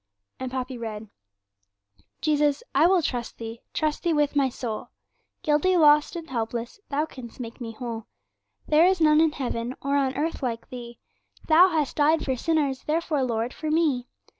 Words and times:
And 0.39 0.49
Poppy 0.51 0.79
read: 0.79 1.09
'Jesus, 2.21 2.63
I 2.73 2.87
will 2.87 3.03
trust 3.03 3.37
Thee, 3.37 3.61
trust 3.71 4.01
Thee 4.01 4.13
with 4.13 4.35
my 4.35 4.49
soul! 4.49 4.89
Guilty, 5.43 5.77
lost, 5.77 6.15
and 6.15 6.27
helpless, 6.27 6.79
Thou 6.89 7.05
canst 7.05 7.39
make 7.39 7.61
me 7.61 7.73
whole. 7.73 8.07
There 8.67 8.87
is 8.87 8.99
none 8.99 9.21
in 9.21 9.33
heaven 9.33 9.75
or 9.79 9.95
on 9.97 10.15
earth 10.17 10.41
like 10.41 10.67
Thee; 10.71 10.97
Thou 11.47 11.67
hast 11.69 11.97
died 11.97 12.25
for 12.25 12.35
sinners 12.35 12.83
therefore, 12.85 13.21
Lord, 13.21 13.53
for 13.53 13.69
me. 13.69 14.07